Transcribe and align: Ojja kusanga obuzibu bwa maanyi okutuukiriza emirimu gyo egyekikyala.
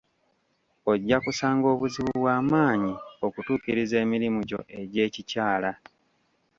Ojja 0.91 1.17
kusanga 1.25 1.65
obuzibu 1.73 2.11
bwa 2.21 2.35
maanyi 2.49 2.93
okutuukiriza 3.25 3.95
emirimu 4.05 4.39
gyo 4.49 4.59
egyekikyala. 4.79 5.71